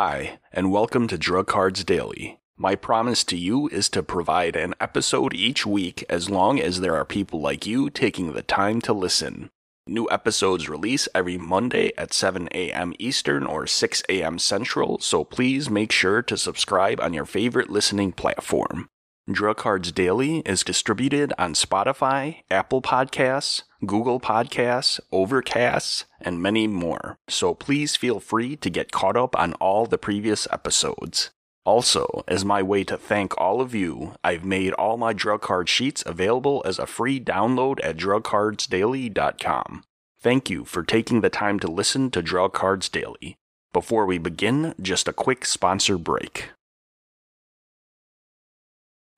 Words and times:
Hi, 0.00 0.38
and 0.52 0.70
welcome 0.70 1.08
to 1.08 1.18
Drug 1.18 1.48
Cards 1.48 1.82
Daily. 1.82 2.38
My 2.56 2.76
promise 2.76 3.24
to 3.24 3.36
you 3.36 3.66
is 3.70 3.88
to 3.88 4.00
provide 4.00 4.54
an 4.54 4.76
episode 4.80 5.34
each 5.34 5.66
week 5.66 6.04
as 6.08 6.30
long 6.30 6.60
as 6.60 6.78
there 6.78 6.94
are 6.94 7.04
people 7.04 7.40
like 7.40 7.66
you 7.66 7.90
taking 7.90 8.32
the 8.32 8.42
time 8.44 8.80
to 8.82 8.92
listen. 8.92 9.50
New 9.88 10.06
episodes 10.08 10.68
release 10.68 11.08
every 11.16 11.36
Monday 11.36 11.90
at 11.98 12.12
7 12.12 12.48
a.m. 12.54 12.94
Eastern 13.00 13.44
or 13.44 13.66
6 13.66 14.04
a.m. 14.08 14.38
Central, 14.38 15.00
so 15.00 15.24
please 15.24 15.68
make 15.68 15.90
sure 15.90 16.22
to 16.22 16.38
subscribe 16.38 17.00
on 17.00 17.12
your 17.12 17.26
favorite 17.26 17.68
listening 17.68 18.12
platform. 18.12 18.88
Drug 19.30 19.58
Cards 19.58 19.92
Daily 19.92 20.38
is 20.46 20.62
distributed 20.64 21.34
on 21.36 21.52
Spotify, 21.52 22.44
Apple 22.50 22.80
Podcasts, 22.80 23.64
Google 23.84 24.20
Podcasts, 24.20 25.00
Overcasts, 25.12 26.04
and 26.18 26.40
many 26.40 26.66
more, 26.66 27.18
so 27.28 27.52
please 27.52 27.94
feel 27.94 28.20
free 28.20 28.56
to 28.56 28.70
get 28.70 28.90
caught 28.90 29.18
up 29.18 29.38
on 29.38 29.52
all 29.54 29.84
the 29.84 29.98
previous 29.98 30.48
episodes. 30.50 31.28
Also, 31.66 32.24
as 32.26 32.42
my 32.42 32.62
way 32.62 32.84
to 32.84 32.96
thank 32.96 33.38
all 33.38 33.60
of 33.60 33.74
you, 33.74 34.14
I've 34.24 34.46
made 34.46 34.72
all 34.72 34.96
my 34.96 35.12
drug 35.12 35.42
card 35.42 35.68
sheets 35.68 36.02
available 36.06 36.62
as 36.64 36.78
a 36.78 36.86
free 36.86 37.20
download 37.20 37.80
at 37.84 37.98
drugcardsdaily.com. 37.98 39.84
Thank 40.20 40.48
you 40.48 40.64
for 40.64 40.82
taking 40.82 41.20
the 41.20 41.28
time 41.28 41.60
to 41.60 41.70
listen 41.70 42.10
to 42.12 42.22
Drug 42.22 42.54
Cards 42.54 42.88
Daily. 42.88 43.36
Before 43.74 44.06
we 44.06 44.16
begin, 44.16 44.74
just 44.80 45.06
a 45.06 45.12
quick 45.12 45.44
sponsor 45.44 45.98
break. 45.98 46.48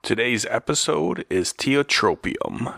Today's 0.02 0.46
episode 0.46 1.26
is 1.28 1.52
Tiotropium, 1.52 2.74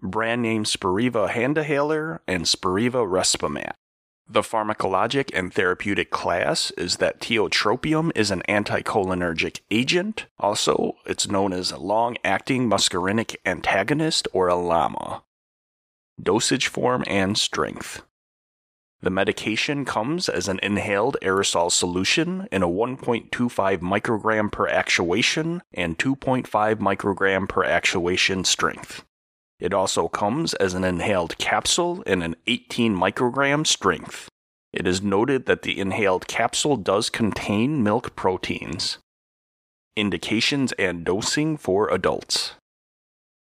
brand 0.00 0.42
name 0.42 0.62
Spiriva 0.62 1.28
Handihaler 1.28 2.20
and 2.26 2.44
Spiriva 2.44 3.04
Respimat. 3.04 3.72
The 4.28 4.42
pharmacologic 4.42 5.36
and 5.36 5.52
therapeutic 5.52 6.10
class 6.10 6.70
is 6.78 6.96
that 6.96 7.20
tiotropium 7.20 8.12
is 8.14 8.30
an 8.30 8.42
anticholinergic 8.48 9.60
agent. 9.72 10.26
Also, 10.38 10.94
it's 11.04 11.28
known 11.28 11.52
as 11.52 11.72
a 11.72 11.78
long 11.78 12.16
acting 12.22 12.70
muscarinic 12.70 13.34
antagonist 13.44 14.28
or 14.32 14.46
a 14.46 14.54
LAMA. 14.54 15.24
Dosage 16.22 16.68
form 16.68 17.02
and 17.08 17.36
strength. 17.36 18.02
The 19.02 19.10
medication 19.10 19.84
comes 19.84 20.28
as 20.28 20.46
an 20.46 20.60
inhaled 20.62 21.16
aerosol 21.22 21.72
solution 21.72 22.46
in 22.52 22.62
a 22.62 22.68
1.25 22.68 23.80
microgram 23.80 24.52
per 24.52 24.68
actuation 24.68 25.60
and 25.74 25.98
2.5 25.98 26.46
microgram 26.76 27.48
per 27.48 27.64
actuation 27.64 28.44
strength. 28.44 29.04
It 29.58 29.74
also 29.74 30.06
comes 30.06 30.54
as 30.54 30.74
an 30.74 30.84
inhaled 30.84 31.36
capsule 31.38 32.02
in 32.02 32.22
an 32.22 32.36
18 32.46 32.96
microgram 32.96 33.66
strength. 33.66 34.28
It 34.72 34.86
is 34.86 35.02
noted 35.02 35.46
that 35.46 35.62
the 35.62 35.78
inhaled 35.78 36.28
capsule 36.28 36.76
does 36.76 37.10
contain 37.10 37.82
milk 37.82 38.14
proteins. 38.14 38.98
Indications 39.96 40.70
and 40.78 41.04
dosing 41.04 41.56
for 41.56 41.88
adults. 41.88 42.54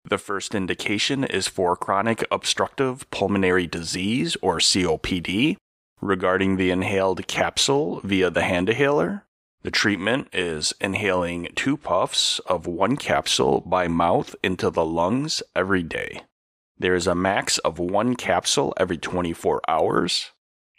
The 0.10 0.18
first 0.18 0.56
indication 0.56 1.24
is 1.24 1.48
for 1.48 1.76
chronic 1.76 2.26
obstructive 2.32 3.08
pulmonary 3.12 3.68
disease 3.68 4.36
or 4.42 4.58
COPD. 4.58 5.58
Regarding 6.02 6.58
the 6.58 6.72
inhaled 6.72 7.28
capsule 7.28 8.02
via 8.04 8.32
the 8.32 8.42
Handihaler, 8.42 9.22
the 9.62 9.70
treatment 9.70 10.28
is 10.34 10.74
inhaling 10.82 11.50
two 11.54 11.78
puffs 11.78 12.40
of 12.48 12.66
one 12.66 12.98
capsule 12.98 13.62
by 13.62 13.88
mouth 13.88 14.36
into 14.42 14.72
the 14.72 14.84
lungs 14.84 15.44
every 15.56 15.84
day. 15.84 16.22
There 16.76 16.96
is 16.96 17.06
a 17.06 17.14
max 17.14 17.60
of 17.60 17.78
one 17.78 18.16
capsule 18.16 18.74
every 18.78 18.98
24 18.98 19.62
hours. 19.68 20.32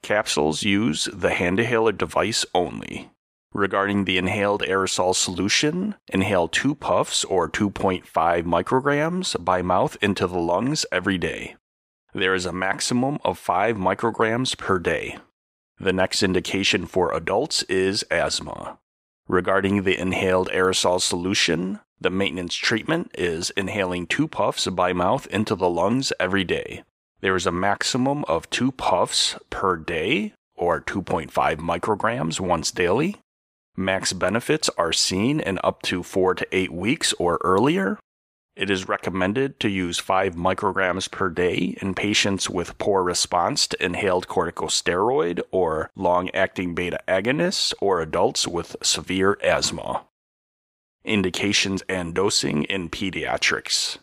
Capsules 0.02 0.64
use 0.64 1.08
the 1.12 1.30
Handihaler 1.30 1.96
device 1.96 2.44
only. 2.52 3.10
Regarding 3.52 4.04
the 4.04 4.16
inhaled 4.16 4.62
aerosol 4.62 5.14
solution, 5.14 5.96
inhale 6.06 6.46
two 6.46 6.76
puffs 6.76 7.24
or 7.24 7.48
2.5 7.48 8.04
micrograms 8.44 9.44
by 9.44 9.60
mouth 9.60 9.96
into 10.00 10.28
the 10.28 10.38
lungs 10.38 10.86
every 10.92 11.18
day. 11.18 11.56
There 12.14 12.32
is 12.32 12.46
a 12.46 12.52
maximum 12.52 13.18
of 13.24 13.38
5 13.38 13.76
micrograms 13.76 14.56
per 14.56 14.78
day. 14.78 15.18
The 15.80 15.92
next 15.92 16.22
indication 16.22 16.86
for 16.86 17.12
adults 17.12 17.64
is 17.64 18.04
asthma. 18.08 18.78
Regarding 19.26 19.82
the 19.82 19.98
inhaled 19.98 20.48
aerosol 20.50 21.00
solution, 21.00 21.80
the 22.00 22.10
maintenance 22.10 22.54
treatment 22.54 23.10
is 23.18 23.50
inhaling 23.50 24.06
two 24.06 24.28
puffs 24.28 24.68
by 24.68 24.92
mouth 24.92 25.26
into 25.26 25.56
the 25.56 25.68
lungs 25.68 26.12
every 26.20 26.44
day. 26.44 26.84
There 27.20 27.34
is 27.34 27.46
a 27.46 27.52
maximum 27.52 28.24
of 28.26 28.48
two 28.50 28.70
puffs 28.70 29.36
per 29.50 29.76
day, 29.76 30.34
or 30.54 30.80
2.5 30.80 31.30
micrograms 31.56 32.38
once 32.38 32.70
daily. 32.70 33.16
Max 33.80 34.12
benefits 34.12 34.68
are 34.76 34.92
seen 34.92 35.40
in 35.40 35.58
up 35.64 35.80
to 35.82 36.02
four 36.02 36.34
to 36.34 36.46
eight 36.52 36.70
weeks 36.70 37.14
or 37.14 37.40
earlier. 37.42 37.98
It 38.54 38.68
is 38.68 38.86
recommended 38.86 39.58
to 39.60 39.70
use 39.70 39.98
5 39.98 40.34
micrograms 40.34 41.10
per 41.10 41.30
day 41.30 41.78
in 41.80 41.94
patients 41.94 42.50
with 42.50 42.76
poor 42.76 43.02
response 43.02 43.66
to 43.68 43.82
inhaled 43.82 44.28
corticosteroid 44.28 45.40
or 45.50 45.90
long 45.96 46.28
acting 46.34 46.74
beta 46.74 47.00
agonists 47.08 47.72
or 47.80 48.02
adults 48.02 48.46
with 48.46 48.76
severe 48.82 49.38
asthma. 49.42 50.04
Indications 51.02 51.82
and 51.88 52.12
dosing 52.12 52.64
in 52.64 52.90
pediatrics. 52.90 53.96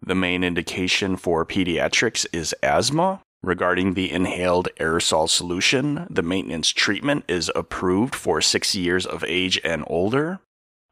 The 0.00 0.14
main 0.14 0.42
indication 0.42 1.16
for 1.16 1.44
pediatrics 1.44 2.24
is 2.32 2.54
asthma. 2.62 3.20
Regarding 3.42 3.94
the 3.94 4.10
inhaled 4.10 4.68
aerosol 4.80 5.28
solution, 5.28 6.06
the 6.10 6.22
maintenance 6.22 6.70
treatment 6.70 7.24
is 7.28 7.50
approved 7.54 8.14
for 8.14 8.40
6 8.40 8.74
years 8.74 9.06
of 9.06 9.24
age 9.24 9.60
and 9.62 9.84
older. 9.86 10.40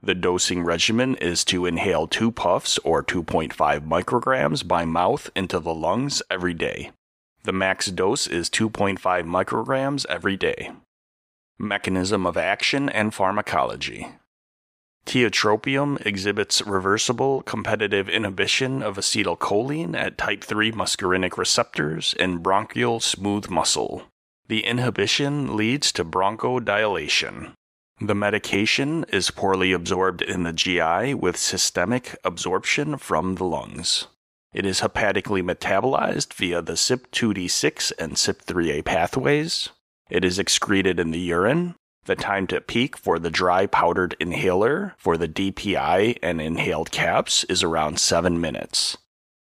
The 0.00 0.14
dosing 0.14 0.62
regimen 0.62 1.16
is 1.16 1.44
to 1.46 1.66
inhale 1.66 2.06
two 2.06 2.30
puffs 2.30 2.78
or 2.78 3.02
2.5 3.02 3.54
micrograms 3.80 4.66
by 4.66 4.84
mouth 4.84 5.28
into 5.34 5.58
the 5.58 5.74
lungs 5.74 6.22
every 6.30 6.54
day. 6.54 6.92
The 7.42 7.52
max 7.52 7.86
dose 7.86 8.26
is 8.26 8.48
2.5 8.48 8.98
micrograms 9.00 10.06
every 10.06 10.36
day. 10.36 10.70
Mechanism 11.58 12.26
of 12.26 12.36
action 12.36 12.88
and 12.88 13.12
pharmacology. 13.12 14.08
Tiotropium 15.06 16.04
exhibits 16.04 16.60
reversible 16.62 17.42
competitive 17.42 18.08
inhibition 18.08 18.82
of 18.82 18.96
acetylcholine 18.96 19.94
at 19.94 20.18
type 20.18 20.42
3 20.42 20.72
muscarinic 20.72 21.38
receptors 21.38 22.12
in 22.18 22.38
bronchial 22.38 22.98
smooth 22.98 23.48
muscle. 23.48 24.02
The 24.48 24.64
inhibition 24.64 25.56
leads 25.56 25.92
to 25.92 26.04
bronchodilation. 26.04 27.52
The 28.00 28.14
medication 28.16 29.06
is 29.12 29.30
poorly 29.30 29.72
absorbed 29.72 30.22
in 30.22 30.42
the 30.42 30.52
GI 30.52 31.14
with 31.14 31.36
systemic 31.36 32.16
absorption 32.24 32.98
from 32.98 33.36
the 33.36 33.44
lungs. 33.44 34.08
It 34.52 34.66
is 34.66 34.80
hepatically 34.80 35.40
metabolized 35.40 36.34
via 36.34 36.62
the 36.62 36.72
CYP2D6 36.72 37.92
and 37.98 38.14
CYP3A 38.14 38.84
pathways. 38.84 39.70
It 40.10 40.24
is 40.24 40.38
excreted 40.38 40.98
in 40.98 41.10
the 41.12 41.18
urine, 41.18 41.76
the 42.06 42.16
time 42.16 42.46
to 42.48 42.60
peak 42.60 42.96
for 42.96 43.18
the 43.18 43.30
dry 43.30 43.66
powdered 43.66 44.16
inhaler 44.18 44.94
for 44.96 45.16
the 45.16 45.28
DPI 45.28 46.18
and 46.22 46.40
inhaled 46.40 46.90
caps 46.90 47.44
is 47.44 47.62
around 47.62 48.00
7 48.00 48.40
minutes. 48.40 48.96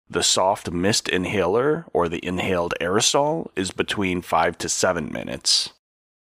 The 0.09 0.23
soft 0.23 0.71
mist 0.71 1.09
inhaler 1.09 1.87
or 1.93 2.09
the 2.09 2.25
inhaled 2.25 2.75
aerosol 2.81 3.49
is 3.57 3.71
between 3.71 4.23
5 4.23 4.59
to 4.59 4.69
7 4.69 5.13
minutes. 5.13 5.71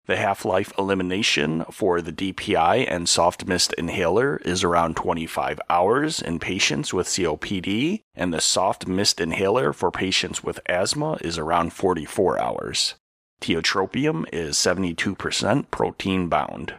The 0.06 0.16
half 0.16 0.44
life 0.44 0.72
elimination 0.78 1.64
for 1.70 2.00
the 2.00 2.12
DPI 2.12 2.86
and 2.88 3.08
soft 3.08 3.46
mist 3.46 3.72
inhaler 3.72 4.36
is 4.44 4.62
around 4.62 4.96
25 4.96 5.60
hours 5.68 6.22
in 6.22 6.38
patients 6.38 6.94
with 6.94 7.08
COPD, 7.08 8.02
and 8.14 8.32
the 8.32 8.40
soft 8.40 8.86
mist 8.86 9.20
inhaler 9.20 9.72
for 9.72 9.90
patients 9.90 10.44
with 10.44 10.60
asthma 10.66 11.18
is 11.22 11.38
around 11.38 11.72
44 11.72 12.38
hours. 12.38 12.94
Tiotropium 13.40 14.24
is 14.32 14.56
72% 14.56 15.70
protein 15.70 16.28
bound. 16.28 16.74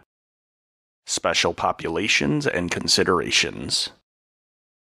Special 1.05 1.53
populations 1.53 2.45
and 2.45 2.69
considerations. 2.69 3.89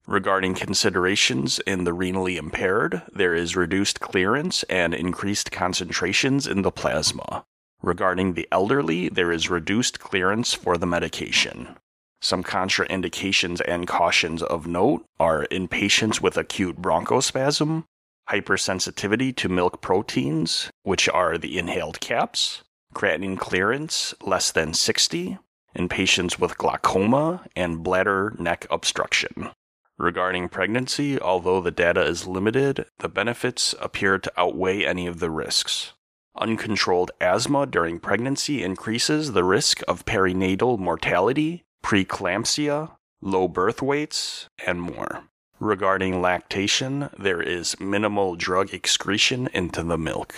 Regarding 0.06 0.54
considerations 0.54 1.60
in 1.60 1.84
the 1.84 1.92
renally 1.92 2.36
impaired, 2.36 3.02
there 3.12 3.34
is 3.34 3.54
reduced 3.56 4.00
clearance 4.00 4.62
and 4.64 4.92
increased 4.92 5.52
concentrations 5.52 6.46
in 6.46 6.62
the 6.62 6.72
plasma. 6.72 7.44
Regarding 7.82 8.34
the 8.34 8.48
elderly, 8.50 9.08
there 9.08 9.30
is 9.32 9.48
reduced 9.48 10.00
clearance 10.00 10.52
for 10.52 10.76
the 10.76 10.86
medication. 10.86 11.76
Some 12.20 12.44
contraindications 12.44 13.62
and 13.66 13.86
cautions 13.86 14.42
of 14.42 14.66
note 14.66 15.06
are 15.18 15.44
in 15.44 15.68
patients 15.68 16.20
with 16.20 16.36
acute 16.36 16.82
bronchospasm, 16.82 17.84
hypersensitivity 18.30 19.34
to 19.36 19.48
milk 19.48 19.80
proteins, 19.80 20.70
which 20.82 21.08
are 21.08 21.36
the 21.36 21.58
inhaled 21.58 22.00
caps, 22.00 22.62
creatinine 22.94 23.38
clearance 23.38 24.14
less 24.22 24.52
than 24.52 24.72
60, 24.72 25.38
in 25.74 25.88
patients 25.88 26.38
with 26.38 26.58
glaucoma 26.58 27.44
and 27.56 27.82
bladder 27.82 28.34
neck 28.38 28.66
obstruction. 28.70 29.50
Regarding 29.98 30.48
pregnancy, 30.48 31.20
although 31.20 31.60
the 31.60 31.70
data 31.70 32.02
is 32.02 32.26
limited, 32.26 32.86
the 33.00 33.08
benefits 33.08 33.74
appear 33.80 34.18
to 34.18 34.32
outweigh 34.36 34.84
any 34.84 35.06
of 35.06 35.20
the 35.20 35.30
risks. 35.30 35.92
Uncontrolled 36.36 37.10
asthma 37.20 37.66
during 37.66 37.98
pregnancy 37.98 38.62
increases 38.62 39.32
the 39.32 39.44
risk 39.44 39.82
of 39.86 40.06
perinatal 40.06 40.78
mortality, 40.78 41.64
preeclampsia, 41.84 42.92
low 43.20 43.46
birth 43.46 43.82
weights, 43.82 44.48
and 44.66 44.80
more. 44.80 45.24
Regarding 45.60 46.22
lactation, 46.22 47.10
there 47.18 47.42
is 47.42 47.78
minimal 47.78 48.34
drug 48.34 48.72
excretion 48.72 49.46
into 49.52 49.82
the 49.82 49.98
milk. 49.98 50.34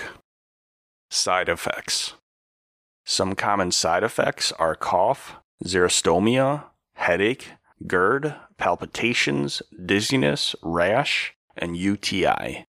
Side 1.12 1.48
effects 1.48 2.14
Some 3.06 3.36
common 3.36 3.70
side 3.70 4.02
effects 4.02 4.50
are 4.58 4.74
cough, 4.74 5.36
xerostomia, 5.64 6.64
headache, 6.96 7.50
GERD, 7.86 8.34
palpitations, 8.58 9.62
dizziness, 9.86 10.56
rash, 10.60 11.34
and 11.56 11.76
UTI. 11.76 12.66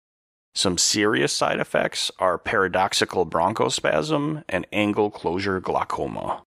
Some 0.55 0.79
serious 0.79 1.35
side 1.35 1.61
effects 1.61 2.11
are 2.19 2.39
paradoxical 2.39 3.27
bronchospasm 3.27 4.43
and 4.49 4.67
angle 4.73 5.11
closure 5.11 5.61
glaucoma. 5.61 6.45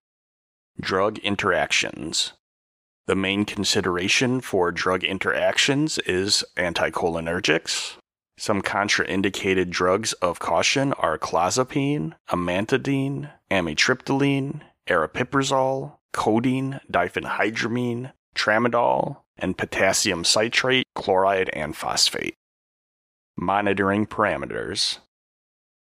Drug 0.79 1.19
interactions. 1.19 2.33
The 3.07 3.15
main 3.15 3.45
consideration 3.45 4.41
for 4.41 4.71
drug 4.71 5.03
interactions 5.03 5.97
is 5.99 6.43
anticholinergics. 6.57 7.97
Some 8.37 8.61
contraindicated 8.61 9.69
drugs 9.69 10.13
of 10.13 10.39
caution 10.39 10.93
are 10.93 11.17
clozapine, 11.17 12.13
amantadine, 12.29 13.31
amitriptyline, 13.51 14.61
aripiprazole, 14.87 15.97
codeine, 16.13 16.79
diphenhydramine, 16.91 18.13
tramadol, 18.35 19.17
and 19.37 19.57
potassium 19.57 20.23
citrate, 20.23 20.85
chloride, 20.95 21.49
and 21.49 21.75
phosphate. 21.75 22.35
Monitoring 23.37 24.05
parameters. 24.05 24.99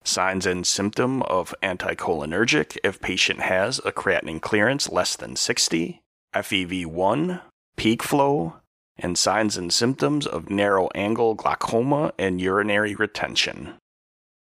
Signs 0.04 0.46
and 0.46 0.66
symptom 0.66 1.22
of 1.24 1.54
anticholinergic 1.62 2.78
if 2.84 3.02
patient 3.02 3.42
has 3.42 3.80
a 3.80 3.92
creatinine 3.92 4.42
clearance 4.42 4.90
less 4.90 5.16
than 5.16 5.36
60, 5.36 6.02
FEV1, 6.38 7.42
peak 7.78 8.04
flow, 8.04 8.58
and 8.96 9.18
signs 9.18 9.58
and 9.58 9.74
symptoms 9.74 10.28
of 10.28 10.52
narrow 10.52 10.88
angle 10.94 11.34
glaucoma 11.34 12.14
and 12.20 12.40
urinary 12.40 12.94
retention. 12.94 13.74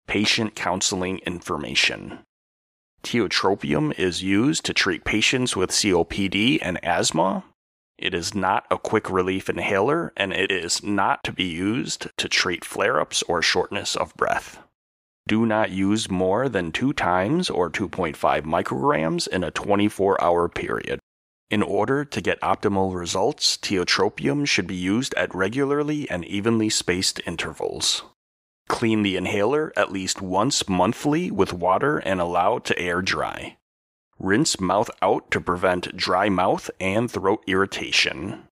Patient 0.08 0.56
counseling 0.56 1.18
information. 1.18 2.18
Tiotropium 3.04 3.96
is 3.96 4.24
used 4.24 4.64
to 4.64 4.74
treat 4.74 5.04
patients 5.04 5.54
with 5.54 5.70
COPD 5.70 6.58
and 6.60 6.84
asthma. 6.84 7.44
It 7.96 8.12
is 8.12 8.34
not 8.34 8.66
a 8.70 8.78
quick 8.78 9.08
relief 9.08 9.48
inhaler, 9.48 10.12
and 10.16 10.32
it 10.32 10.50
is 10.50 10.82
not 10.82 11.22
to 11.24 11.32
be 11.32 11.44
used 11.44 12.08
to 12.16 12.28
treat 12.28 12.64
flare 12.64 13.00
ups 13.00 13.22
or 13.28 13.40
shortness 13.40 13.94
of 13.94 14.14
breath. 14.14 14.58
Do 15.28 15.46
not 15.46 15.70
use 15.70 16.10
more 16.10 16.48
than 16.48 16.72
two 16.72 16.92
times 16.92 17.50
or 17.50 17.70
2.5 17.70 18.16
micrograms 18.42 19.28
in 19.28 19.44
a 19.44 19.50
24 19.52 20.20
hour 20.24 20.48
period. 20.48 20.98
In 21.50 21.62
order 21.62 22.04
to 22.04 22.20
get 22.20 22.40
optimal 22.42 22.94
results, 22.94 23.56
tiotropium 23.56 24.46
should 24.46 24.66
be 24.66 24.76
used 24.76 25.14
at 25.14 25.34
regularly 25.34 26.08
and 26.10 26.22
evenly 26.26 26.68
spaced 26.68 27.22
intervals. 27.26 28.02
Clean 28.68 29.02
the 29.02 29.16
inhaler 29.16 29.72
at 29.74 29.90
least 29.90 30.20
once 30.20 30.68
monthly 30.68 31.30
with 31.30 31.54
water 31.54 31.98
and 31.98 32.20
allow 32.20 32.58
to 32.58 32.78
air 32.78 33.00
dry. 33.00 33.56
Rinse 34.18 34.60
mouth 34.60 34.90
out 35.00 35.30
to 35.30 35.40
prevent 35.40 35.96
dry 35.96 36.28
mouth 36.28 36.70
and 36.78 37.10
throat 37.10 37.42
irritation. 37.46 38.42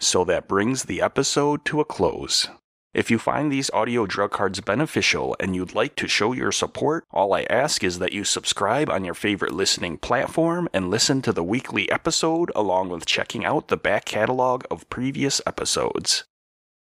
So 0.00 0.24
that 0.24 0.48
brings 0.48 0.84
the 0.84 1.00
episode 1.00 1.64
to 1.66 1.80
a 1.80 1.84
close. 1.84 2.48
If 2.94 3.10
you 3.10 3.18
find 3.18 3.52
these 3.52 3.70
audio 3.70 4.06
drug 4.06 4.30
cards 4.30 4.60
beneficial 4.60 5.36
and 5.38 5.54
you'd 5.54 5.74
like 5.74 5.94
to 5.96 6.08
show 6.08 6.32
your 6.32 6.50
support, 6.50 7.04
all 7.10 7.34
I 7.34 7.42
ask 7.50 7.84
is 7.84 7.98
that 7.98 8.14
you 8.14 8.24
subscribe 8.24 8.88
on 8.88 9.04
your 9.04 9.14
favorite 9.14 9.52
listening 9.52 9.98
platform 9.98 10.68
and 10.72 10.88
listen 10.88 11.20
to 11.22 11.32
the 11.32 11.44
weekly 11.44 11.90
episode 11.92 12.50
along 12.56 12.88
with 12.88 13.04
checking 13.04 13.44
out 13.44 13.68
the 13.68 13.76
back 13.76 14.06
catalog 14.06 14.64
of 14.70 14.88
previous 14.88 15.42
episodes. 15.46 16.24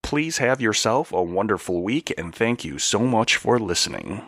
Please 0.02 0.38
have 0.38 0.60
yourself 0.60 1.12
a 1.12 1.22
wonderful 1.22 1.82
week 1.82 2.14
and 2.16 2.34
thank 2.34 2.64
you 2.64 2.78
so 2.78 3.00
much 3.00 3.36
for 3.36 3.58
listening. 3.58 4.22